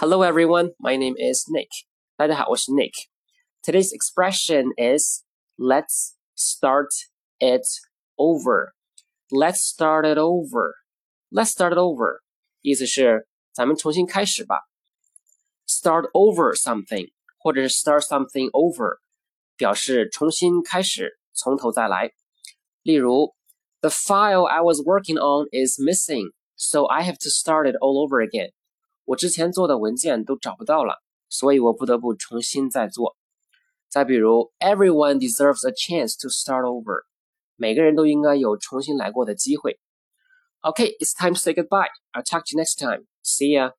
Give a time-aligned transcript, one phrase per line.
[0.00, 1.68] Hello everyone, my name is Nick.
[2.16, 2.92] 大家好，我是 Nick.
[3.62, 5.24] Today's expression is
[5.56, 6.90] let's start
[7.38, 7.66] it
[8.16, 8.72] over.
[9.30, 10.74] Let's start it over.
[11.30, 12.20] Let's start it over.
[12.62, 14.60] 意思是咱们重新开始吧。
[15.66, 18.98] Start over something 或者是 start something over
[19.56, 22.12] 表示重新开始，从头再来。
[22.82, 23.34] 例如，
[23.80, 28.20] The file I was working on is missing, so I have to start it all over
[28.20, 28.52] again.
[29.04, 33.16] 我之前做的文件都找不到了，所以我不得不重新再做。
[33.88, 37.04] 再比如，Everyone deserves a chance to start over，
[37.56, 39.78] 每个人都应该有重新来过的机会。
[40.62, 41.88] Okay, it's time to say goodbye.
[42.12, 43.06] I'll talk to you next time.
[43.22, 43.72] See ya.